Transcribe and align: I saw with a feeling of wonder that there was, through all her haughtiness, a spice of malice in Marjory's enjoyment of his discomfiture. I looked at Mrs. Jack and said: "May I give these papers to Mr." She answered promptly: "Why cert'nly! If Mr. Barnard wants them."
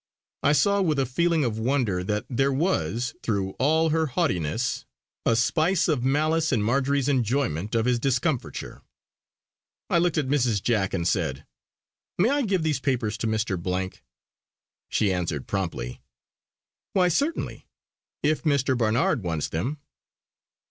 I 0.41 0.53
saw 0.53 0.81
with 0.81 0.97
a 0.97 1.05
feeling 1.05 1.45
of 1.45 1.59
wonder 1.59 2.03
that 2.03 2.25
there 2.27 2.51
was, 2.51 3.13
through 3.21 3.51
all 3.59 3.89
her 3.89 4.07
haughtiness, 4.07 4.83
a 5.27 5.35
spice 5.35 5.87
of 5.87 6.03
malice 6.03 6.51
in 6.51 6.63
Marjory's 6.63 7.07
enjoyment 7.07 7.75
of 7.75 7.85
his 7.85 7.99
discomfiture. 7.99 8.81
I 9.91 9.99
looked 9.99 10.17
at 10.17 10.25
Mrs. 10.27 10.63
Jack 10.63 10.95
and 10.95 11.07
said: 11.07 11.45
"May 12.17 12.31
I 12.31 12.41
give 12.41 12.63
these 12.63 12.79
papers 12.79 13.15
to 13.19 13.27
Mr." 13.27 13.99
She 14.89 15.13
answered 15.13 15.45
promptly: 15.45 16.01
"Why 16.93 17.07
cert'nly! 17.07 17.67
If 18.23 18.41
Mr. 18.41 18.75
Barnard 18.75 19.21
wants 19.23 19.49
them." 19.49 19.81